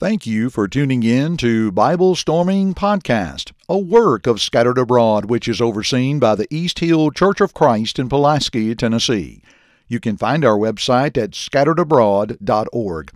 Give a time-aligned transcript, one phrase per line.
[0.00, 5.48] Thank you for tuning in to Bible Storming Podcast, a work of Scattered Abroad which
[5.48, 9.42] is overseen by the East Hill Church of Christ in Pulaski, Tennessee.
[9.88, 13.12] You can find our website at scatteredabroad.org.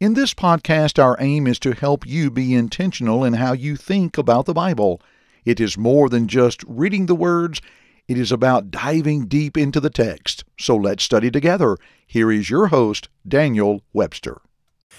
[0.00, 4.18] In this podcast, our aim is to help you be intentional in how you think
[4.18, 5.00] about the Bible.
[5.44, 7.60] It is more than just reading the words,
[8.08, 10.42] it is about diving deep into the text.
[10.58, 11.76] So let's study together.
[12.04, 14.40] Here is your host, Daniel Webster.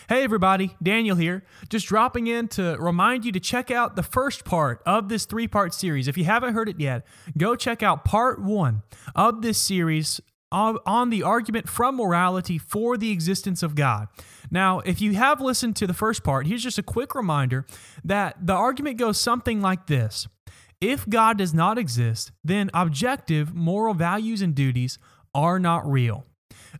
[0.08, 1.44] Hey everybody, Daniel here.
[1.70, 5.48] Just dropping in to remind you to check out the first part of this three
[5.48, 6.08] part series.
[6.08, 8.84] If you haven't heard it yet, go check out part one
[9.16, 14.08] of this series on the argument from morality for the existence of God.
[14.52, 17.66] Now, if you have listened to the first part, here's just a quick reminder
[18.04, 20.28] that the argument goes something like this
[20.80, 25.00] If God does not exist, then objective moral values and duties
[25.34, 26.26] are not real.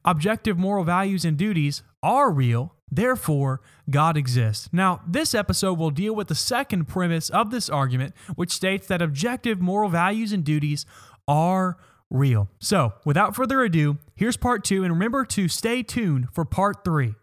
[0.04, 3.60] Objective moral values and duties are real Therefore,
[3.90, 4.70] God exists.
[4.72, 9.02] Now, this episode will deal with the second premise of this argument, which states that
[9.02, 10.86] objective moral values and duties
[11.28, 11.78] are
[12.10, 12.48] real.
[12.60, 17.16] So, without further ado, here's part two, and remember to stay tuned for part three.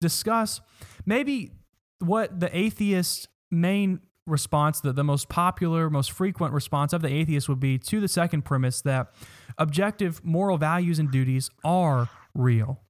[0.00, 0.60] Discuss
[1.04, 1.52] maybe
[1.98, 7.50] what the atheist main response, the, the most popular, most frequent response of the atheist
[7.50, 9.12] would be to the second premise that
[9.58, 12.80] objective moral values and duties are real.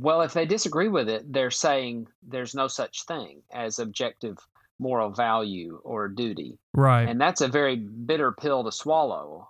[0.00, 4.38] Well, if they disagree with it, they're saying there's no such thing as objective
[4.78, 6.58] moral value or duty.
[6.74, 7.08] Right.
[7.08, 9.48] And that's a very bitter pill to swallow.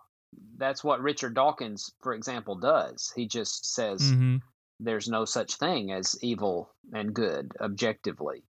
[0.56, 3.12] That's what Richard Dawkins, for example, does.
[3.14, 4.36] He just says mm-hmm.
[4.80, 8.42] there's no such thing as evil and good objectively.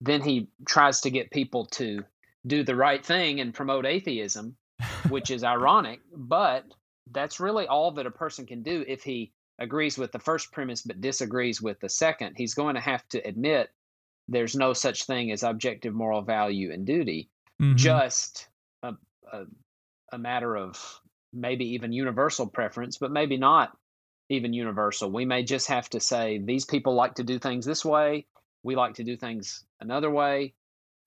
[0.00, 2.04] Then he tries to get people to
[2.46, 4.56] do the right thing and promote atheism,
[5.08, 6.64] which is ironic, but
[7.12, 10.82] that's really all that a person can do if he agrees with the first premise
[10.82, 13.70] but disagrees with the second, he's going to have to admit
[14.26, 17.28] there's no such thing as objective moral value and duty,
[17.60, 17.76] mm-hmm.
[17.76, 18.48] just
[18.82, 18.94] a,
[19.32, 19.44] a,
[20.12, 21.00] a matter of
[21.32, 23.76] maybe even universal preference, but maybe not
[24.30, 25.10] even universal.
[25.10, 28.26] We may just have to say these people like to do things this way,
[28.62, 30.54] we like to do things another way.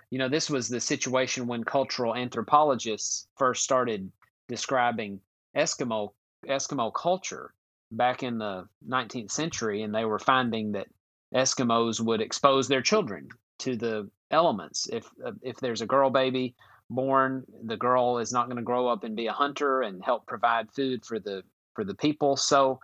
[0.10, 4.12] You know, this was the situation when cultural anthropologists first started
[4.48, 5.20] describing
[5.56, 6.12] Eskimo
[6.48, 7.54] Eskimo culture
[7.96, 10.88] back in the 19th century, and they were finding that
[11.34, 14.88] Eskimos would expose their children to the elements.
[14.92, 16.56] If uh, if there's a girl baby
[16.90, 20.28] born, the girl is not going to grow up and be a hunter and help
[20.28, 21.44] provide food for the
[21.76, 22.36] for the people.
[22.36, 22.80] So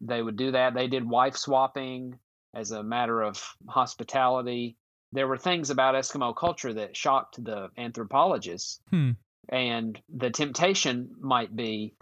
[0.00, 0.74] they would do that.
[0.74, 2.18] They did wife swapping
[2.54, 4.76] as a matter of hospitality.
[5.12, 8.80] There were things about Eskimo culture that shocked the anthropologists.
[8.90, 9.10] Hmm.
[9.48, 11.94] And the temptation might be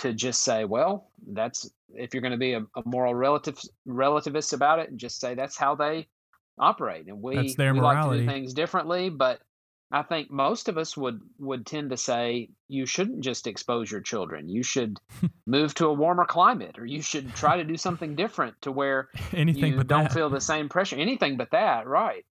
[0.00, 4.54] to just say, well, that's if you're going to be a, a, moral relative relativist
[4.54, 6.08] about it, and just say that's how they
[6.58, 9.10] operate, and we we like to do things differently.
[9.10, 9.40] But
[9.92, 14.00] I think most of us would would tend to say you shouldn't just expose your
[14.00, 14.48] children.
[14.48, 14.98] You should
[15.46, 19.10] move to a warmer climate, or you should try to do something different to where
[19.34, 20.14] anything you but don't that.
[20.14, 20.96] feel the same pressure.
[20.96, 22.24] Anything but that, right?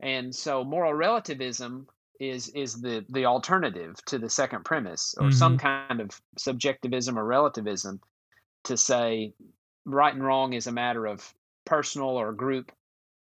[0.00, 1.88] And so moral relativism
[2.20, 5.36] is is the the alternative to the second premise or mm-hmm.
[5.36, 8.00] some kind of subjectivism or relativism
[8.64, 9.32] to say
[9.84, 11.34] right and wrong is a matter of
[11.64, 12.72] personal or group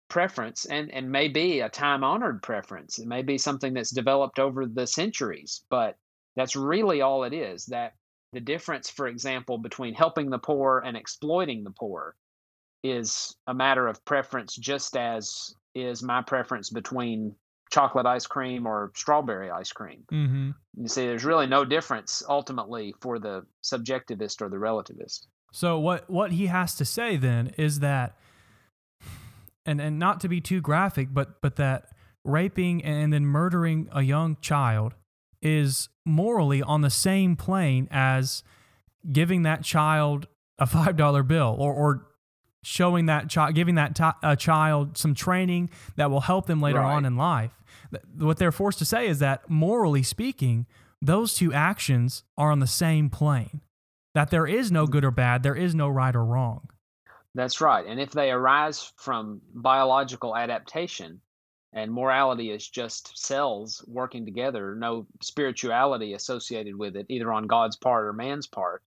[0.09, 4.39] preference and and may be a time honored preference it may be something that's developed
[4.39, 5.97] over the centuries but
[6.37, 7.95] that's really all it is that
[8.33, 12.15] the difference for example between helping the poor and exploiting the poor
[12.83, 17.35] is a matter of preference just as is my preference between
[17.75, 20.05] chocolate ice cream or strawberry ice cream.
[20.13, 20.51] Mm-hmm.
[20.81, 25.27] You see, there's really no difference ultimately for the subjectivist or the relativist.
[25.53, 28.17] So what what he has to say then is that,
[29.67, 31.89] and and not to be too graphic, but but that
[32.25, 34.95] raping and then murdering a young child
[35.43, 38.43] is morally on the same plane as
[39.13, 42.07] giving that child a five dollar bill or or
[42.65, 46.61] showing that child, giving that t- a uh, child some training that will help them
[46.61, 46.95] later right.
[46.95, 47.53] on in life
[48.17, 50.67] what they're forced to say is that morally speaking,
[51.01, 53.61] those two actions are on the same plane.
[54.15, 56.69] That there is no good or bad, there is no right or wrong.
[57.35, 57.85] That's right.
[57.85, 61.21] And if they arise from biological adaptation
[61.73, 67.77] and morality is just cells working together, no spirituality associated with it, either on God's
[67.77, 68.85] part or man's part,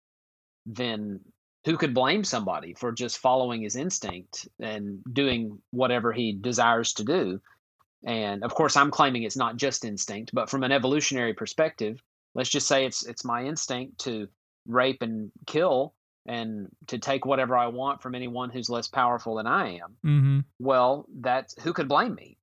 [0.66, 1.19] then
[1.65, 7.04] who could blame somebody for just following his instinct and doing whatever he desires to
[7.04, 7.39] do?
[8.06, 12.01] And of course, I'm claiming it's not just instinct, but from an evolutionary perspective,
[12.36, 14.27] let's just say it's it's my instinct to
[14.68, 15.94] rape and kill
[16.25, 19.95] and to take whatever I want from anyone who's less powerful than I am.
[20.06, 20.39] Mm-hmm.
[20.60, 22.38] Well, that's who could blame me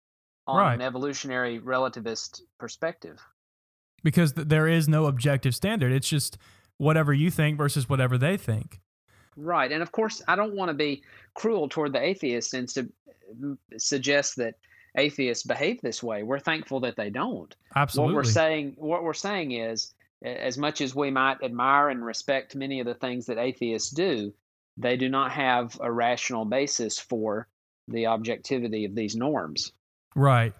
[0.46, 0.75] on Right.
[0.75, 3.20] an evolutionary relativist perspective.
[4.02, 5.93] Because th- there is no objective standard.
[5.93, 6.37] It's just
[6.78, 8.81] whatever you think versus whatever they think.
[9.36, 9.70] Right.
[9.70, 11.02] And of course, I don't want to be
[11.34, 12.88] cruel toward the atheists and to
[13.76, 14.54] suggest that
[14.96, 16.22] atheists behave this way.
[16.22, 17.54] We're thankful that they don't.
[17.75, 18.14] Absolutely.
[18.14, 19.94] What we're saying what we're saying is
[20.25, 24.32] as much as we might admire and respect many of the things that atheists do,
[24.76, 27.48] they do not have a rational basis for
[27.88, 29.72] the objectivity of these norms.
[30.16, 30.54] Right.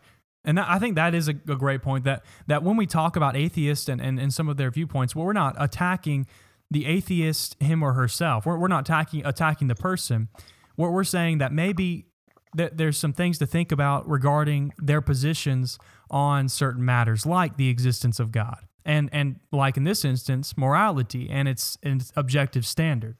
[0.45, 3.17] And that, I think that is a, a great point that, that when we talk
[3.17, 6.27] about atheists and, and, and some of their viewpoints, well, we're not attacking
[6.75, 8.45] the atheist, him or herself.
[8.45, 10.29] We're, we're not attacking, attacking the person.
[10.77, 12.09] What we're saying that maybe
[12.57, 15.79] that there's some things to think about regarding their positions
[16.11, 18.59] on certain matters, like the existence of God.
[18.85, 23.17] And, and like in this instance, morality and its, its objective standard.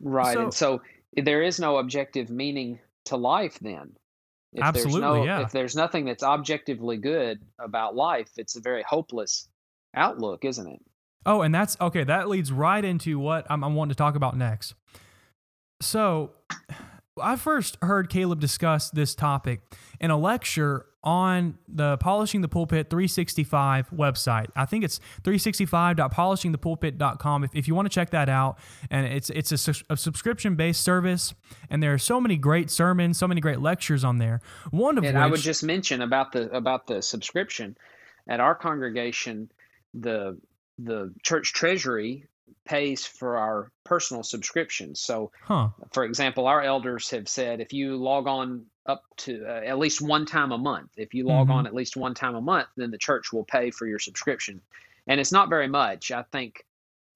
[0.00, 0.34] Right.
[0.34, 0.82] So- and so
[1.16, 3.96] there is no objective meaning to life then.
[4.52, 5.40] If there's Absolutely, no, yeah.
[5.40, 9.48] If there's nothing that's objectively good about life, it's a very hopeless
[9.94, 10.80] outlook, isn't it?
[11.26, 12.04] Oh, and that's okay.
[12.04, 14.74] That leads right into what I'm, I'm wanting to talk about next.
[15.80, 16.32] So,
[17.20, 19.60] I first heard Caleb discuss this topic
[20.00, 24.48] in a lecture on the Polishing the Pulpit 365 website.
[24.56, 28.58] I think it's 365.polishingthepulpit.com if, if you want to check that out.
[28.90, 31.34] And it's it's a, a subscription based service,
[31.70, 34.40] and there are so many great sermons, so many great lectures on there.
[34.70, 37.78] One of And which I would just mention about the about the subscription
[38.28, 39.50] at our congregation,
[39.94, 40.38] the
[40.78, 42.26] the church treasury
[42.64, 45.00] pays for our personal subscriptions.
[45.00, 45.68] So, huh.
[45.92, 50.00] for example, our elders have said if you log on up to uh, at least
[50.00, 51.52] one time a month, if you log Mhm.
[51.54, 54.60] on at least one time a month, then the church will pay for your subscription.
[55.06, 56.10] And it's not very much.
[56.10, 56.64] I think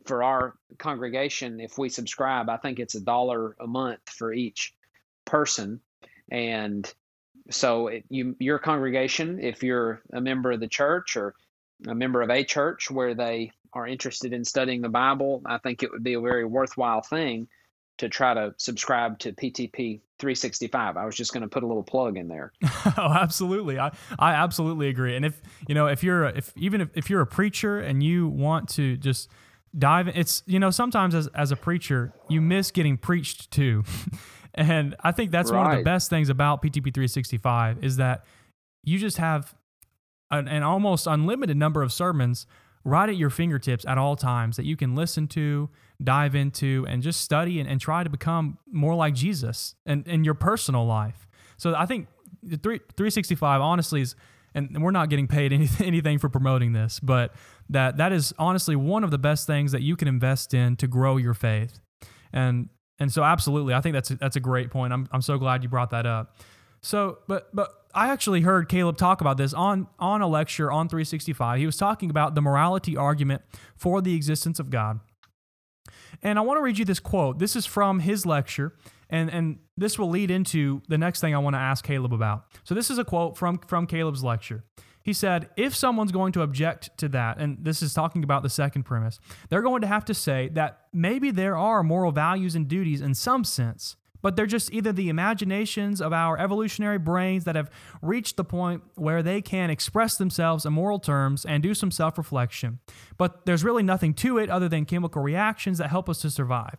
[0.06, 4.74] for our congregation, if we subscribe, I think it's a dollar a month for each
[5.24, 5.80] person.
[6.30, 6.92] And
[7.50, 11.34] so it, you, your congregation, if you're a member of the church or
[11.86, 15.82] a member of a church where they are interested in studying the Bible, I think
[15.82, 17.48] it would be a very worthwhile thing
[17.98, 20.96] to try to subscribe to PTP 365.
[20.96, 22.52] I was just going to put a little plug in there.
[22.98, 23.78] oh, absolutely.
[23.78, 25.16] I, I absolutely agree.
[25.16, 28.02] And if you know, if you're a, if even if, if you're a preacher and
[28.02, 29.28] you want to just
[29.78, 33.84] dive in, it's you know, sometimes as as a preacher, you miss getting preached to.
[34.54, 38.24] and I think that's one of the best things about PTP 365 is that
[38.84, 39.54] you just have
[40.32, 42.46] an, an almost unlimited number of sermons
[42.84, 45.70] right at your fingertips at all times that you can listen to,
[46.02, 50.24] dive into, and just study and, and try to become more like Jesus and in
[50.24, 51.28] your personal life.
[51.58, 52.08] So I think
[52.42, 54.16] the three, 365 honestly is,
[54.54, 57.34] and we're not getting paid anything, anything for promoting this, but
[57.70, 60.86] that that is honestly one of the best things that you can invest in to
[60.88, 61.78] grow your faith.
[62.32, 62.68] And
[62.98, 64.92] and so absolutely, I think that's a, that's a great point.
[64.92, 66.36] I'm I'm so glad you brought that up.
[66.82, 70.88] So, but but I actually heard Caleb talk about this on on a lecture on
[70.88, 71.58] 365.
[71.58, 73.42] He was talking about the morality argument
[73.76, 75.00] for the existence of God.
[76.22, 77.38] And I want to read you this quote.
[77.38, 78.74] This is from his lecture,
[79.10, 82.44] and and this will lead into the next thing I want to ask Caleb about.
[82.64, 84.64] So this is a quote from from Caleb's lecture.
[85.02, 88.48] He said, if someone's going to object to that, and this is talking about the
[88.48, 89.18] second premise,
[89.48, 93.14] they're going to have to say that maybe there are moral values and duties in
[93.14, 97.70] some sense, but they're just either the imaginations of our evolutionary brains that have
[98.00, 102.16] reached the point where they can express themselves in moral terms and do some self
[102.16, 102.78] reflection.
[103.18, 106.76] But there's really nothing to it other than chemical reactions that help us to survive.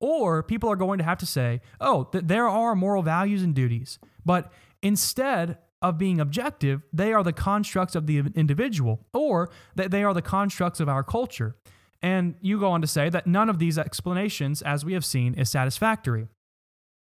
[0.00, 3.54] Or people are going to have to say, oh, th- there are moral values and
[3.54, 9.90] duties, but instead of being objective, they are the constructs of the individual, or that
[9.90, 11.56] they are the constructs of our culture.
[12.00, 15.34] And you go on to say that none of these explanations, as we have seen,
[15.34, 16.28] is satisfactory.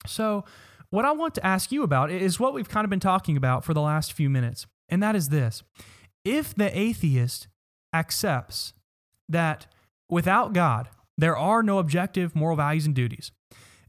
[0.07, 0.45] So,
[0.91, 3.65] what I want to ask you about is what we've kind of been talking about
[3.65, 5.63] for the last few minutes, and that is this.
[6.25, 7.49] If the atheist
[7.95, 8.73] accepts
[9.29, 9.67] that
[10.09, 10.89] without God,
[11.19, 13.33] there are no objective moral values and duties,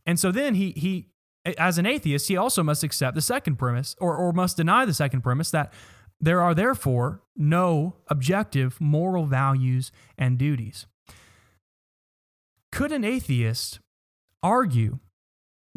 [0.05, 1.09] and so then he, he
[1.57, 4.93] as an atheist, he also must accept the second premise or, or must deny the
[4.93, 5.71] second premise that
[6.19, 10.85] there are therefore no objective moral values and duties.
[12.71, 13.79] Could an atheist
[14.43, 14.99] argue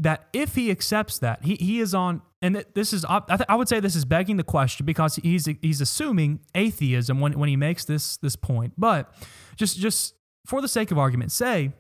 [0.03, 3.55] that if he accepts that, he, he is on, and this is, I, th- I
[3.55, 7.57] would say this is begging the question because he's, he's assuming atheism when, when he
[7.57, 8.75] makes this, this point.
[8.77, 9.15] But
[9.57, 11.73] just, just for the sake of argument, say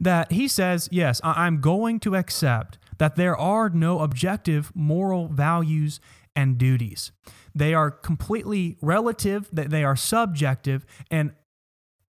[0.00, 6.00] that he says, yes, I'm going to accept that there are no objective moral values
[6.34, 7.12] and duties.
[7.54, 11.32] They are completely relative, that they are subjective, and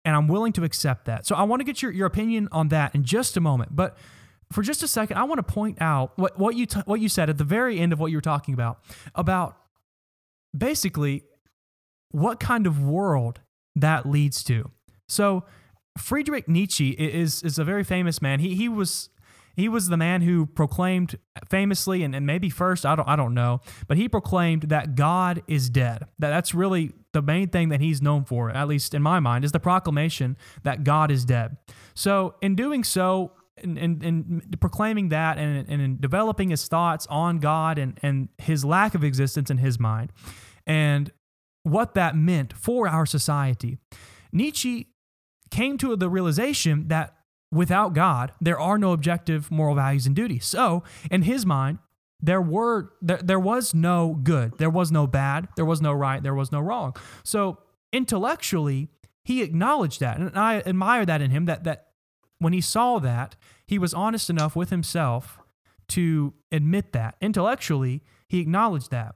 [0.06, 1.26] and I'm willing to accept that.
[1.26, 3.76] So I want to get your, your opinion on that in just a moment.
[3.76, 3.98] But
[4.52, 7.10] for just a second, I want to point out what, what you t- what you
[7.10, 8.80] said at the very end of what you were talking about
[9.16, 9.58] about
[10.58, 11.24] basically
[12.12, 13.42] what kind of world
[13.76, 14.72] that leads to.
[15.10, 15.44] So
[15.98, 18.40] Friedrich Nietzsche is is a very famous man.
[18.40, 19.10] He he was
[19.56, 21.18] he was the man who proclaimed
[21.50, 25.44] famously and, and maybe first I don't I don't know, but he proclaimed that God
[25.48, 26.06] is dead.
[26.20, 29.44] That that's really the main thing that he's known for, at least in my mind,
[29.44, 31.58] is the proclamation that God is dead.
[31.96, 33.32] So in doing so,
[33.64, 38.64] in, in, in, proclaiming that and, and developing his thoughts on God and, and his
[38.66, 40.12] lack of existence in his mind
[40.66, 41.12] and
[41.64, 43.78] what that meant for our society,
[44.32, 44.88] Nietzsche
[45.52, 47.16] came to the realization that
[47.52, 50.46] without God, there are no objective moral values and duties.
[50.46, 51.80] So, in his mind,
[52.20, 56.22] there were there, there was no good, there was no bad, there was no right,
[56.22, 56.96] there was no wrong.
[57.24, 57.60] So,
[57.94, 58.90] intellectually,
[59.24, 61.46] he acknowledged that, and I admire that in him.
[61.46, 61.88] That that
[62.40, 63.36] when he saw that,
[63.68, 65.40] he was honest enough with himself
[65.90, 67.16] to admit that.
[67.22, 69.16] Intellectually, he acknowledged that,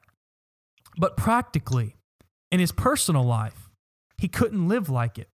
[0.98, 1.96] but practically,
[2.52, 3.70] in his personal life,
[4.18, 5.30] he couldn't live like it.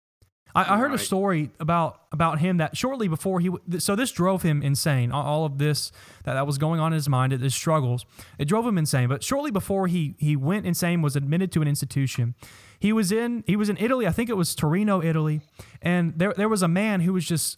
[0.55, 0.99] I, I heard right.
[0.99, 5.11] a story about about him that shortly before he so this drove him insane.
[5.11, 5.91] All of this
[6.23, 8.05] that, that was going on in his mind, his struggles,
[8.39, 9.07] it drove him insane.
[9.07, 12.33] But shortly before he he went insane, was admitted to an institution.
[12.79, 14.07] He was in he was in Italy.
[14.07, 15.41] I think it was Torino, Italy,
[15.81, 17.57] and there there was a man who was just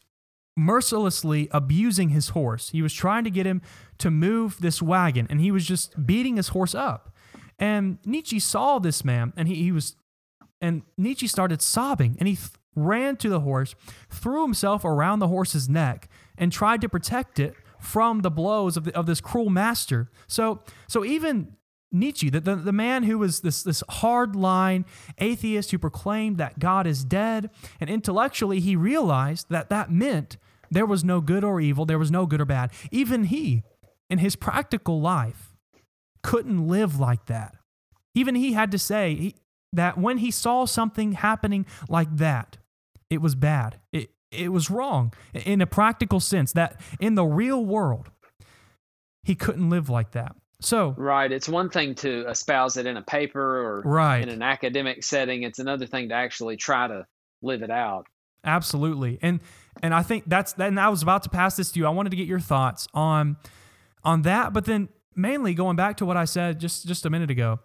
[0.59, 2.69] mercilessly abusing his horse.
[2.69, 3.61] He was trying to get him
[3.99, 7.15] to move this wagon, and he was just beating his horse up.
[7.57, 9.95] And Nietzsche saw this man, and he, he was,
[10.61, 13.75] and Nietzsche started sobbing, and he th- ran to the horse,
[14.09, 18.83] threw himself around the horse's neck, and tried to protect it from the blows of,
[18.83, 20.09] the, of this cruel master.
[20.27, 21.55] So, so even
[21.91, 24.85] Nietzsche, the, the, the man who was this, this hard line
[25.17, 27.49] atheist who proclaimed that God is dead,
[27.79, 30.37] and intellectually he realized that that meant
[30.71, 32.71] there was no good or evil, there was no good or bad.
[32.91, 33.63] Even he,
[34.09, 35.53] in his practical life,
[36.23, 37.55] couldn't live like that.
[38.15, 39.33] Even he had to say
[39.71, 42.57] that when he saw something happening like that,
[43.09, 43.79] it was bad.
[43.91, 48.09] It, it was wrong in a practical sense, that in the real world,
[49.23, 50.35] he couldn't live like that.
[50.61, 54.21] So right, it's one thing to espouse it in a paper or right.
[54.21, 55.43] in an academic setting.
[55.43, 57.05] It's another thing to actually try to
[57.41, 58.07] live it out.
[58.43, 59.39] Absolutely, and
[59.81, 61.85] and I think that's and I was about to pass this to you.
[61.85, 63.37] I wanted to get your thoughts on
[64.03, 67.29] on that, but then mainly going back to what I said just just a minute
[67.29, 67.59] ago.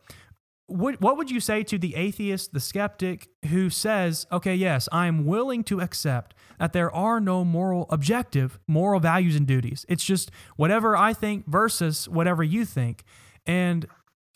[0.67, 5.09] What, what would you say to the atheist, the skeptic who says, okay, yes, I
[5.09, 9.85] am willing to accept that there are no moral, objective moral values and duties.
[9.91, 13.05] It's just whatever I think versus whatever you think.
[13.45, 13.87] And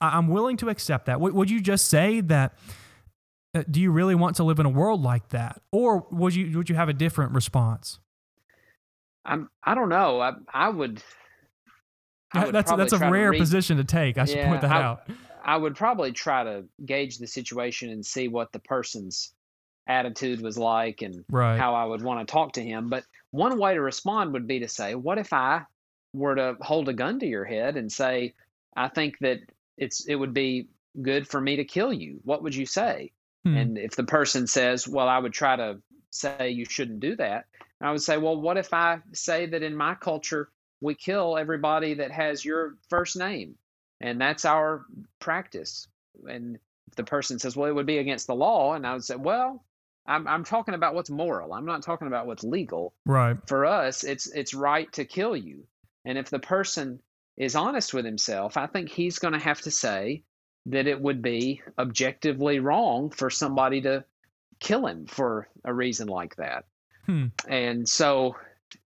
[0.03, 1.19] I'm willing to accept that.
[1.19, 2.55] Would you just say that?
[3.55, 6.57] Uh, do you really want to live in a world like that, or would you
[6.59, 7.99] would you have a different response?
[9.25, 9.49] I'm.
[9.65, 10.21] I don't know.
[10.21, 11.03] I I would.
[12.33, 14.19] I would that's that's a rare position to take.
[14.19, 15.09] I should yeah, point that I, out.
[15.43, 19.33] I would probably try to gauge the situation and see what the person's
[19.87, 21.59] attitude was like and right.
[21.59, 22.91] how I would want to talk to him.
[22.91, 25.63] But one way to respond would be to say, "What if I
[26.13, 28.35] were to hold a gun to your head and say,
[28.77, 29.39] I think that
[29.79, 30.69] it's it would be
[31.01, 32.21] good for me to kill you.
[32.25, 33.13] What would you say?"
[33.51, 33.57] Hmm.
[33.57, 37.47] And if the person says, "Well, I would try to say you shouldn't do that,"
[37.81, 40.49] I would say, "Well, what if I say that in my culture
[40.81, 43.57] we kill everybody that has your first name?"
[44.01, 44.85] and that's our
[45.19, 45.89] practice.
[46.29, 49.05] And if the person says, "Well, it would be against the law," and I would
[49.05, 49.65] say, "Well,
[50.07, 51.53] I'm I'm talking about what's moral.
[51.53, 52.95] I'm not talking about what's legal.
[53.05, 53.37] Right.
[53.47, 55.67] For us, it's it's right to kill you.
[56.05, 57.01] And if the person
[57.37, 60.25] is honest with himself, I think he's going to have to say
[60.69, 64.05] that it would be objectively wrong for somebody to
[64.61, 66.65] kill him for a reason like that.
[67.07, 67.27] Hmm.
[67.49, 68.37] And so,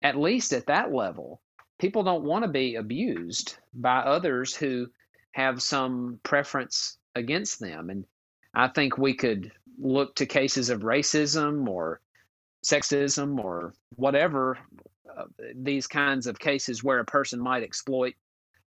[0.01, 1.41] at least at that level,
[1.79, 4.87] people don't want to be abused by others who
[5.31, 7.89] have some preference against them.
[7.89, 8.05] And
[8.53, 12.01] I think we could look to cases of racism or
[12.63, 14.59] sexism or whatever
[15.17, 15.25] uh,
[15.55, 18.15] these kinds of cases where a person might exploit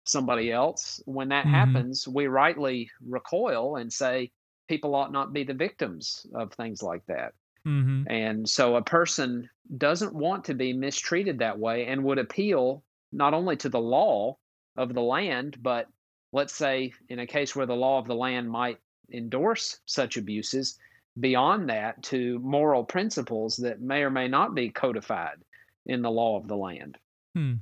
[0.03, 1.01] somebody else.
[1.05, 1.53] When that mm-hmm.
[1.53, 4.31] happens, we rightly recoil and say
[4.67, 7.34] people ought not be the victims of things like that.
[7.67, 8.03] Mm-hmm.
[8.10, 13.34] And so a person doesn't want to be mistreated that way and would appeal not
[13.34, 14.38] only to the law
[14.77, 15.88] of the land, but
[16.31, 18.79] let's say in a case where the law of the land might
[19.12, 20.79] endorse such abuses,
[21.20, 25.38] beyond that to moral principles that may or may not be codified
[25.86, 26.98] in the law of the land.
[27.36, 27.55] Hmm.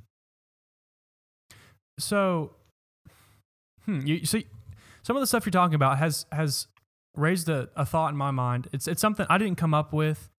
[2.02, 2.52] So,
[3.84, 4.46] hmm, you see,
[5.02, 6.66] some of the stuff you're talking about has has
[7.16, 8.68] raised a, a thought in my mind.
[8.72, 10.30] It's it's something I didn't come up with,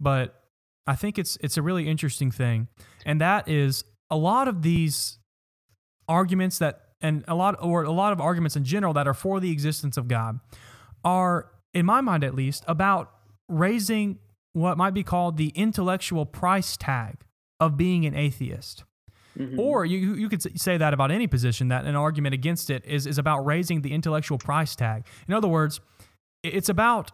[0.00, 0.42] but
[0.86, 2.68] I think it's it's a really interesting thing,
[3.04, 5.18] and that is a lot of these
[6.08, 9.40] arguments that and a lot or a lot of arguments in general that are for
[9.40, 10.40] the existence of God
[11.04, 13.12] are in my mind at least about
[13.48, 14.18] raising
[14.52, 17.18] what might be called the intellectual price tag
[17.60, 18.84] of being an atheist.
[19.38, 19.60] Mm-hmm.
[19.60, 23.06] Or you, you could say that about any position, that an argument against it is,
[23.06, 25.06] is about raising the intellectual price tag.
[25.28, 25.80] In other words,
[26.42, 27.12] it's about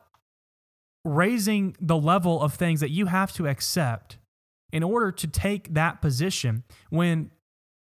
[1.04, 4.19] raising the level of things that you have to accept
[4.73, 7.31] in order to take that position when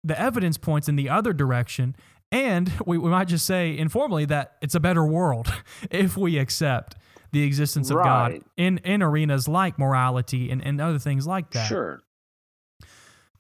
[0.05, 1.97] the evidence points in the other direction.
[2.31, 5.53] And we, we might just say informally that it's a better world
[5.91, 6.97] if we accept
[7.33, 8.05] the existence of right.
[8.05, 11.67] God in, in arenas like morality and, and other things like that.
[11.67, 12.01] Sure.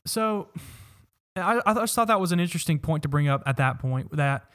[0.05, 0.49] So
[1.38, 4.16] I, I just thought that was an interesting point to bring up at that point
[4.16, 4.50] that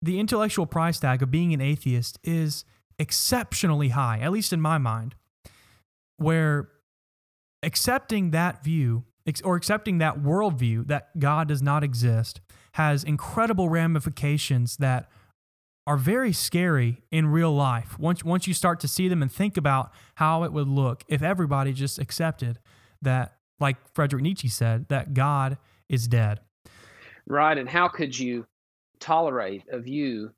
[0.00, 2.64] the intellectual price tag of being an atheist is
[2.98, 5.14] exceptionally high, at least in my mind,
[6.16, 6.68] where
[7.62, 9.04] accepting that view
[9.44, 12.40] or accepting that worldview that God does not exist
[12.72, 15.08] has incredible ramifications that
[15.86, 17.98] are very scary in real life.
[17.98, 21.22] Once, once you start to see them and think about how it would look if
[21.22, 22.58] everybody just accepted
[23.00, 25.58] that, like Frederick Nietzsche said, that God
[25.92, 26.40] is dead.
[27.26, 27.56] Right.
[27.56, 28.46] And how could you
[28.98, 30.32] tolerate a view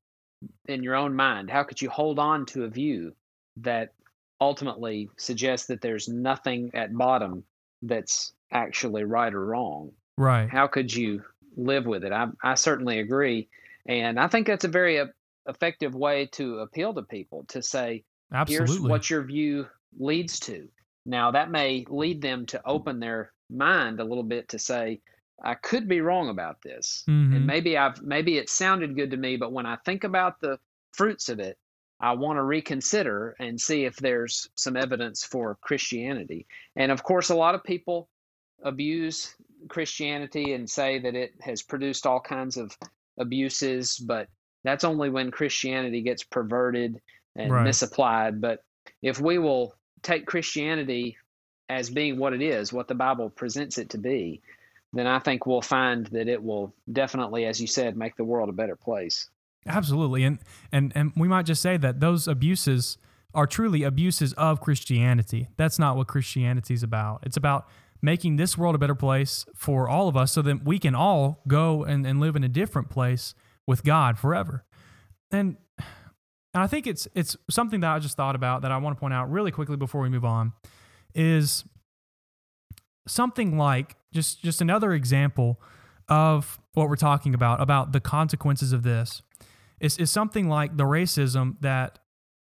[0.67, 1.51] in your own mind?
[1.51, 3.15] How could you hold on to a view
[3.59, 3.93] that
[4.41, 7.45] ultimately suggests that there's nothing at bottom
[7.83, 9.93] that's actually right or wrong?
[10.19, 10.49] Right.
[10.49, 11.23] How could you
[11.57, 12.13] live with it?
[12.13, 13.49] I, I certainly agree.
[13.87, 15.07] And I think that's a very uh,
[15.47, 18.67] effective way to appeal to people to say, Absolutely.
[18.67, 19.67] here's what your view
[19.99, 20.69] leads to.
[21.07, 25.01] Now, that may lead them to open their mind a little bit to say,
[25.43, 27.05] I could be wrong about this.
[27.09, 27.37] Mm-hmm.
[27.37, 30.59] And maybe I've maybe it sounded good to me, but when I think about the
[30.93, 31.59] fruits of it,
[32.01, 36.47] I want to reconsider and see if there's some evidence for Christianity.
[36.77, 38.09] And of course, a lot of people
[38.63, 39.35] abuse
[39.69, 42.77] Christianity and say that it has produced all kinds of
[43.19, 44.29] abuses, but
[44.65, 47.01] that's only when Christianity gets perverted
[47.37, 47.65] and right.
[47.65, 48.41] misapplied.
[48.41, 48.65] But
[49.03, 51.17] if we will take Christianity
[51.69, 54.43] as being what it is, what the Bible presents it to be,
[54.95, 58.49] then I think we'll find that it will definitely, as you said, make the world
[58.49, 59.29] a better place.
[59.67, 60.39] Absolutely, and
[60.73, 62.99] and and we might just say that those abuses
[63.35, 65.49] are truly abuses of Christianity.
[65.57, 67.21] That's not what Christianity is about.
[67.25, 67.67] It's about
[68.03, 71.43] making this world a better place for all of us, so that we can all
[71.49, 73.35] go and, and live in a different place
[73.67, 74.65] with God forever.
[75.31, 75.57] And
[76.55, 79.01] and I think it's it's something that I just thought about that I want to
[79.01, 80.53] point out really quickly before we move on
[81.15, 81.65] is
[83.07, 85.61] something like just just another example
[86.09, 89.23] of what we're talking about about the consequences of this
[89.81, 91.99] is, is something like the racism that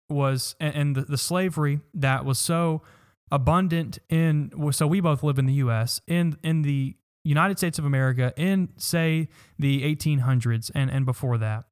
[0.09, 2.83] was and, and the, the slavery that was so
[3.31, 7.85] abundant in so we both live in the US in in the United States of
[7.85, 9.29] America in say
[9.59, 11.65] the 1800s and and before that.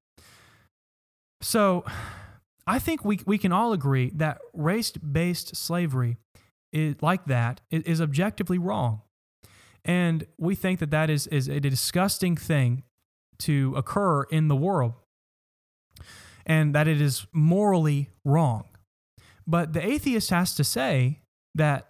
[1.40, 1.84] So
[2.66, 6.18] I think we we can all agree that race-based slavery
[6.72, 9.00] is like that is objectively wrong.
[9.86, 12.82] And we think that that is, is a disgusting thing
[13.38, 14.94] to occur in the world
[16.44, 18.64] and that it is morally wrong.
[19.46, 21.20] But the atheist has to say
[21.54, 21.86] that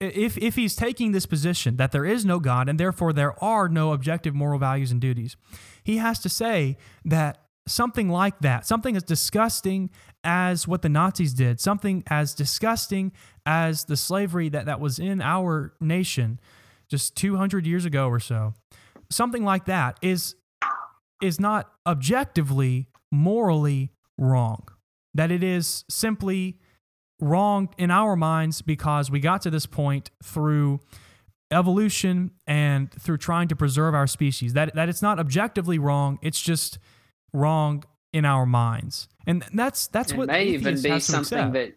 [0.00, 3.68] if, if he's taking this position that there is no God and therefore there are
[3.68, 5.36] no objective moral values and duties,
[5.82, 9.90] he has to say that something like that, something as disgusting
[10.22, 13.12] as what the Nazis did, something as disgusting
[13.44, 16.40] as the slavery that, that was in our nation
[16.88, 18.54] just 200 years ago or so,
[19.10, 20.34] something like that is,
[21.22, 24.66] is not objectively, morally wrong.
[25.14, 26.58] That it is simply
[27.20, 30.80] wrong in our minds because we got to this point through
[31.50, 34.54] evolution and through trying to preserve our species.
[34.54, 36.78] That, that it's not objectively wrong, it's just
[37.32, 39.08] wrong in our minds.
[39.26, 41.74] And that's that's it what may even be something that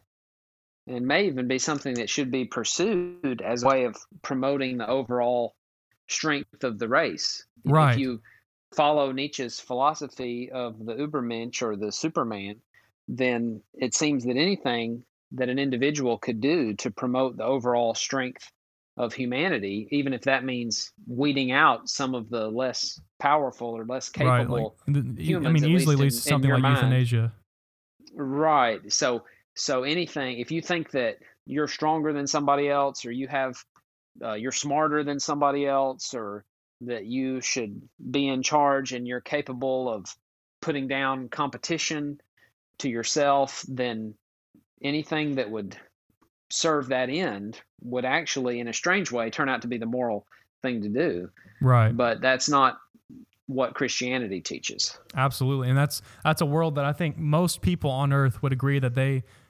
[0.87, 4.87] it may even be something that should be pursued as a way of promoting the
[4.87, 5.55] overall
[6.07, 7.45] strength of the race.
[7.65, 7.93] Right.
[7.93, 8.21] If you
[8.73, 12.55] follow Nietzsche's philosophy of the Übermensch or the Superman,
[13.07, 18.49] then it seems that anything that an individual could do to promote the overall strength
[18.95, 24.09] of humanity, even if that means weeding out some of the less powerful or less
[24.09, 25.47] capable right, like, humans.
[25.47, 26.77] I mean, easily leads to something like mind.
[26.77, 27.31] euthanasia.
[28.15, 28.91] Right.
[28.91, 29.23] So,
[29.57, 33.57] so anything, if you think that you're stronger than somebody else, or you have,
[34.23, 36.45] uh, you're smarter than somebody else, or
[36.81, 40.05] that you should be in charge and you're capable of
[40.61, 42.21] putting down competition
[42.79, 44.13] to yourself, then
[44.83, 45.75] anything that would
[46.49, 50.27] serve that end would actually, in a strange way, turn out to be the moral
[50.61, 51.29] thing to do.
[51.61, 51.95] Right.
[51.95, 52.77] But that's not
[53.47, 54.97] what Christianity teaches.
[55.15, 55.69] Absolutely.
[55.69, 58.93] And that's that's a world that I think most people on earth would agree that
[58.93, 59.23] they